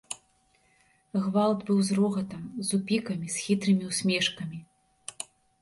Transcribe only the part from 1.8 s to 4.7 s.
з рогатам, з упікамі, з хітрымі ўсмешкамі.